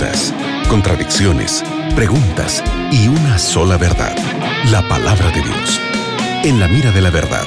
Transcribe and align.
dudas, 0.00 0.34
contradicciones, 0.68 1.62
preguntas 1.94 2.64
y 2.90 3.08
una 3.08 3.38
sola 3.38 3.76
verdad, 3.76 4.16
la 4.70 4.86
palabra 4.88 5.26
de 5.30 5.42
Dios. 5.42 5.80
En 6.42 6.58
la 6.58 6.68
mira 6.68 6.90
de 6.90 7.02
la 7.02 7.10
verdad, 7.10 7.44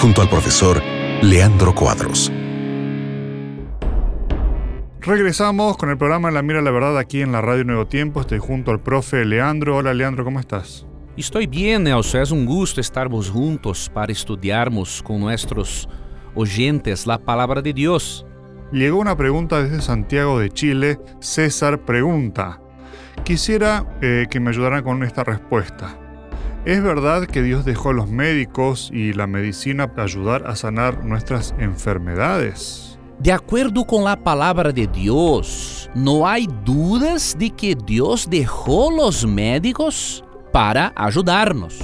junto 0.00 0.20
al 0.20 0.28
profesor 0.28 0.82
Leandro 1.22 1.74
Cuadros. 1.74 2.32
Regresamos 5.00 5.76
con 5.76 5.90
el 5.90 5.98
programa 5.98 6.28
En 6.28 6.34
la 6.34 6.42
Mira 6.42 6.58
de 6.58 6.64
la 6.64 6.70
Verdad 6.70 6.98
aquí 6.98 7.22
en 7.22 7.32
la 7.32 7.40
Radio 7.40 7.64
Nuevo 7.64 7.86
Tiempo. 7.86 8.20
Estoy 8.20 8.38
junto 8.38 8.70
al 8.70 8.80
profe 8.80 9.24
Leandro. 9.24 9.76
Hola 9.76 9.94
Leandro, 9.94 10.24
¿cómo 10.24 10.40
estás? 10.40 10.86
Estou 11.16 11.46
bem, 11.46 11.78
Nelson. 11.78 12.18
É 12.18 12.22
um 12.32 12.46
gosto 12.46 12.80
estarmos 12.80 13.28
juntos 13.28 13.88
para 13.88 14.10
estudarmos 14.10 15.00
com 15.02 15.18
nossos 15.18 15.88
oyentes 16.34 17.06
a 17.06 17.18
palavra 17.18 17.60
de 17.60 17.72
Deus. 17.72 18.24
Llegó 18.72 19.00
una 19.00 19.18
pregunta 19.18 19.62
desde 19.62 19.82
Santiago 19.82 20.38
de 20.38 20.48
Chile. 20.48 20.98
César 21.20 21.84
pregunta, 21.84 22.58
quisiera 23.22 23.98
eh, 24.00 24.26
que 24.30 24.40
me 24.40 24.48
ayudaran 24.48 24.82
con 24.82 25.02
esta 25.02 25.24
respuesta. 25.24 25.98
¿Es 26.64 26.82
verdad 26.82 27.26
que 27.26 27.42
Dios 27.42 27.66
dejó 27.66 27.90
a 27.90 27.92
los 27.92 28.08
médicos 28.08 28.88
y 28.90 29.12
la 29.12 29.26
medicina 29.26 29.88
para 29.88 30.04
ayudar 30.04 30.46
a 30.46 30.56
sanar 30.56 31.04
nuestras 31.04 31.54
enfermedades? 31.58 32.98
De 33.18 33.30
acordo 33.30 33.84
com 33.84 34.08
a 34.08 34.16
palavra 34.16 34.72
de 34.72 34.86
Deus, 34.86 35.90
não 35.94 36.24
há 36.24 36.36
dúvidas 36.64 37.36
de 37.38 37.50
que 37.50 37.74
Deus 37.74 38.26
deixou 38.26 39.06
os 39.06 39.22
médicos 39.22 40.24
para 40.50 40.92
ajudar-nos. 40.96 41.78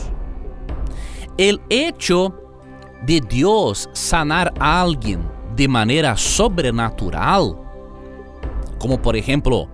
O 1.38 1.60
hecho 1.68 2.32
de 3.04 3.20
Deus 3.20 3.90
sanar 3.92 4.54
a 4.58 4.80
alguém 4.80 5.20
de 5.58 5.66
maneira 5.66 6.14
sobrenatural, 6.14 7.66
como 8.78 8.96
por 8.96 9.16
exemplo, 9.16 9.68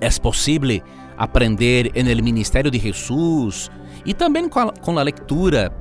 é 0.00 0.08
possível 0.10 0.80
aprender 1.18 1.90
no 1.96 2.22
ministério 2.22 2.70
de 2.70 2.78
Jesus 2.78 3.68
e 4.04 4.14
também 4.14 4.48
com 4.48 4.60
a, 4.60 4.72
com 4.72 4.96
a 4.96 5.02
leitura 5.02 5.74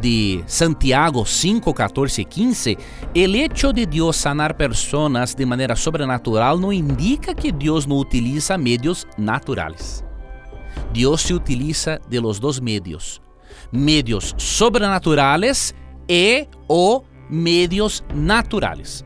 de 0.00 0.42
Santiago 0.46 1.26
5, 1.26 1.74
14 1.74 2.22
e 2.22 2.24
15, 2.24 2.78
o 3.14 3.18
hecho 3.18 3.74
de 3.74 3.84
Deus 3.84 4.16
sanar 4.16 4.54
pessoas 4.54 5.34
de 5.34 5.44
maneira 5.44 5.76
sobrenatural 5.76 6.58
não 6.58 6.72
indica 6.72 7.34
que 7.34 7.52
Deus 7.52 7.84
não 7.84 7.98
utiliza 7.98 8.56
meios 8.56 9.06
naturais. 9.18 10.02
Deus 10.94 11.20
se 11.20 11.34
utiliza 11.34 12.00
de 12.08 12.18
los 12.20 12.40
dois 12.40 12.58
meios, 12.58 13.20
meios 13.70 14.34
sobrenaturais 14.38 15.74
e 16.08 16.48
o 16.66 17.02
medios 17.28 18.04
naturales. 18.14 19.04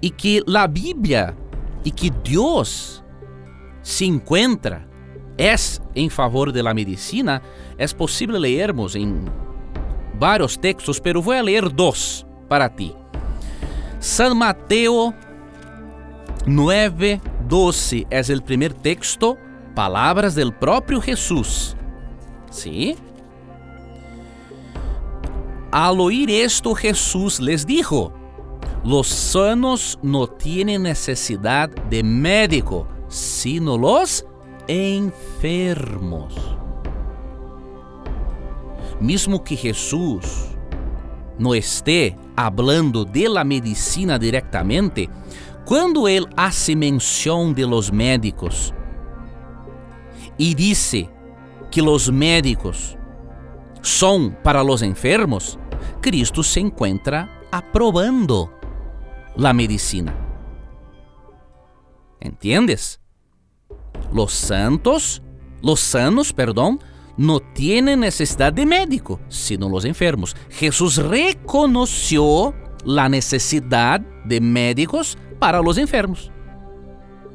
Y 0.00 0.10
que 0.10 0.42
la 0.46 0.66
Biblia 0.66 1.36
y 1.84 1.90
que 1.90 2.12
Dios 2.24 3.02
se 3.82 4.04
encuentra 4.04 4.86
es 5.36 5.80
en 5.94 6.10
favor 6.10 6.52
de 6.52 6.62
la 6.62 6.74
medicina, 6.74 7.42
es 7.78 7.94
posible 7.94 8.38
leermos 8.38 8.94
en 8.94 9.24
varios 10.18 10.60
textos, 10.60 11.00
pero 11.00 11.22
voy 11.22 11.36
a 11.36 11.42
leer 11.42 11.74
dos 11.74 12.26
para 12.48 12.68
ti. 12.68 12.94
San 13.98 14.36
Mateo 14.36 15.14
9, 16.46 17.20
12 17.48 18.06
es 18.10 18.30
el 18.30 18.42
primer 18.42 18.74
texto, 18.74 19.38
palabras 19.74 20.34
del 20.34 20.52
propio 20.52 21.00
Jesús. 21.00 21.76
¿Sí? 22.50 22.96
Al 25.70 26.00
oír 26.00 26.30
esto, 26.30 26.74
Jesús 26.74 27.40
les 27.40 27.64
dijo: 27.64 28.12
Los 28.84 29.06
sanos 29.06 29.98
no 30.02 30.26
tienen 30.26 30.82
necesidad 30.82 31.68
de 31.68 32.02
médico, 32.02 32.88
sino 33.08 33.78
los 33.78 34.24
enfermos. 34.66 36.34
Mesmo 39.00 39.42
que 39.42 39.56
Jesus 39.56 40.50
não 41.38 41.54
esté 41.54 42.16
hablando 42.36 43.04
de 43.04 43.28
la 43.28 43.44
medicina 43.44 44.18
directamente, 44.18 45.08
quando 45.64 46.08
ele 46.08 46.26
hace 46.36 46.74
menção 46.74 47.52
de 47.52 47.64
los 47.64 47.90
médicos 47.90 48.74
e 50.38 50.54
disse 50.54 51.08
que 51.70 51.80
los 51.80 52.08
médicos 52.08 52.98
são 53.82 54.30
para 54.42 54.62
los 54.62 54.82
enfermos, 54.82 55.58
Cristo 56.00 56.42
se 56.42 56.60
encuentra 56.60 57.28
aprobando 57.50 58.52
la 59.36 59.52
medicina. 59.52 60.14
¿Entiendes? 62.20 63.00
Los 64.12 64.32
santos, 64.32 65.22
los 65.62 65.80
sanos, 65.80 66.32
perdón, 66.32 66.80
no 67.16 67.40
tienen 67.40 68.00
necesidad 68.00 68.52
de 68.52 68.66
médico, 68.66 69.20
sino 69.28 69.68
los 69.68 69.84
enfermos. 69.84 70.34
Jesús 70.48 70.96
reconoció 70.96 72.54
la 72.84 73.08
necesidad 73.08 74.00
de 74.24 74.40
médicos 74.40 75.18
para 75.38 75.60
los 75.60 75.78
enfermos. 75.78 76.30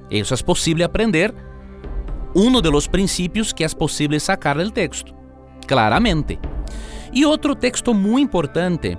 Eso 0.09 0.35
es 0.35 0.44
posible 0.44 0.83
aprender 0.83 1.33
uno 2.33 2.62
de 2.62 2.69
los 2.69 2.88
principios 2.88 3.53
que 3.53 3.63
es 3.63 3.73
posible 3.73 4.19
sacar 4.19 4.57
del 4.57 4.73
texto, 4.73 5.16
claramente. 5.65 6.39
E 7.11 7.25
outro 7.25 7.55
texto 7.55 7.93
muito 7.93 8.25
importante 8.25 8.97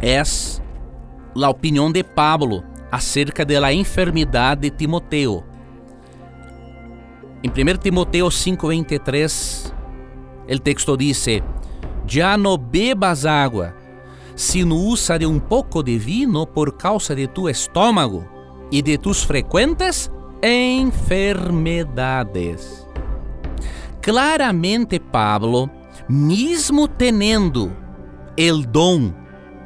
é 0.00 0.20
a 0.20 1.48
opinião 1.48 1.90
de 1.90 2.02
Pablo 2.02 2.62
acerca 2.90 3.44
da 3.44 3.72
enfermidade 3.72 4.62
de 4.62 4.70
Timoteo. 4.70 5.44
Em 7.42 7.50
1 7.50 7.78
Timoteo 7.78 8.28
5:23, 8.28 9.72
o 10.48 10.58
texto 10.58 10.96
diz: 10.96 11.26
Já 12.06 12.36
não 12.36 12.56
bebas 12.56 13.26
água, 13.26 13.74
sino 14.34 14.76
usa 14.76 15.18
de 15.18 15.26
um 15.26 15.38
pouco 15.38 15.82
de 15.82 15.98
vino 15.98 16.46
por 16.46 16.76
causa 16.76 17.14
de 17.14 17.26
tu 17.26 17.48
estômago 17.48 18.26
e 18.70 18.82
de 18.82 18.98
tus 18.98 19.22
frequentes 19.22 20.10
enfermedades. 20.42 22.85
Claramente, 24.06 25.00
Pablo 25.00 25.68
mesmo 26.08 26.86
tendo 26.86 27.76
o 28.38 28.66
dom 28.68 29.12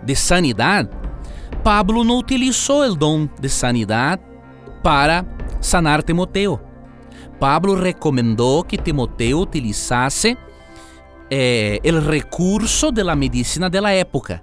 de 0.03 0.17
sanidade, 0.17 0.89
Pablo 1.63 2.03
não 2.05 2.17
utilizou 2.17 2.85
o 2.85 2.95
dom 2.95 3.29
de 3.39 3.51
sanidade 3.51 4.23
para 4.83 5.27
sanar 5.61 6.03
Timoteo. 6.03 6.59
Pablo 7.39 7.75
recomendou 7.75 8.65
que 8.65 8.79
Timoteo 8.79 9.41
utilizasse 9.41 10.39
eh, 11.31 11.79
recurso 12.09 12.91
de 12.91 13.05
la 13.05 13.15
medicina 13.15 13.69
de 13.69 13.79
la 13.79 13.93
época. 13.93 14.43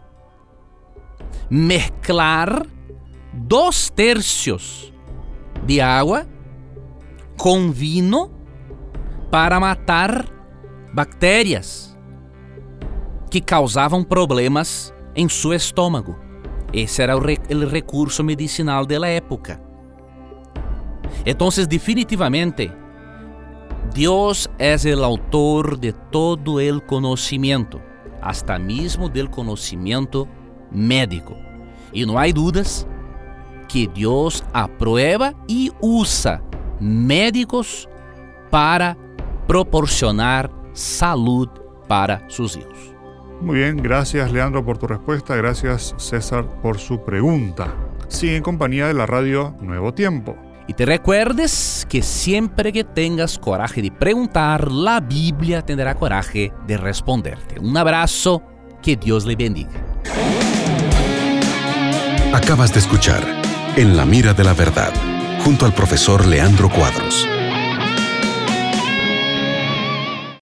Mezclar 1.50 2.68
dois 3.34 3.90
tercios 3.90 4.94
de 5.66 5.82
água 5.82 6.28
com 7.36 7.72
vino 7.72 8.37
para 9.30 9.60
matar 9.60 10.26
bactérias 10.94 11.98
que 13.30 13.42
causavam 13.42 14.04
problemas 14.04 14.94
em 15.16 15.28
seu 15.28 15.54
estômago. 15.54 16.18
Esse 16.72 17.02
era 17.02 17.16
o, 17.18 17.20
re 17.20 17.38
recurso 17.70 18.24
medicinal 18.24 18.86
da 18.86 19.08
época. 19.08 19.62
Então, 21.26 21.50
definitivamente, 21.68 22.72
Deus 23.94 24.48
é 24.60 24.76
o 24.96 25.04
autor 25.04 25.78
de 25.78 25.92
todo 25.92 26.58
o 26.58 26.82
conhecimento, 26.82 27.82
hasta 28.22 28.60
mesmo 28.60 29.10
do 29.10 29.30
conhecimento 29.30 30.28
médico. 30.72 31.36
E 31.94 32.06
não 32.06 32.18
há 32.18 32.30
dúvidas 32.32 32.88
que 33.68 33.88
Deus 33.88 34.44
aprueba 34.54 35.34
e 35.50 35.72
usa 35.82 36.42
médicos 36.80 37.88
para 38.50 38.96
proporcionar 39.48 40.52
saúde 40.74 41.52
para 41.88 42.30
seus 42.30 42.54
filhos. 42.54 42.94
Muy 43.42 43.58
bien, 43.58 43.78
gracias 43.78 44.32
Leandro 44.32 44.66
por 44.66 44.78
tu 44.78 44.88
respuesta, 44.88 45.36
gracias 45.36 45.94
César 45.98 46.46
por 46.62 46.80
su 46.80 47.04
pregunta. 47.04 47.74
Sigue 48.08 48.38
en 48.38 48.44
compañía 48.44 48.88
de 48.88 48.94
la 48.94 49.06
radio 49.06 49.56
Nuevo 49.62 49.94
Tiempo. 49.94 50.36
Y 50.68 50.74
te 50.74 50.86
recuerdes 50.86 51.86
que 51.88 52.02
siempre 52.02 52.74
que 52.74 52.84
tengas 52.84 53.40
coraje 53.40 53.82
de 53.82 53.92
preguntar, 53.92 54.70
la 54.70 55.00
Biblia 55.00 55.62
tendrá 55.62 55.96
coraje 55.96 56.52
de 56.68 56.76
responderte. 56.78 57.60
Un 57.60 57.78
abrazo, 57.78 58.44
que 58.82 58.98
Dios 58.98 59.26
le 59.26 59.36
bendiga. 59.36 59.70
Acabas 62.34 62.74
de 62.74 62.80
escuchar 62.80 63.24
En 63.78 63.96
la 63.96 64.06
mira 64.06 64.34
de 64.34 64.44
la 64.44 64.54
verdad, 64.54 64.92
junto 65.44 65.66
al 65.66 65.74
profesor 65.74 66.26
Leandro 66.26 66.70
Cuadros. 66.70 67.28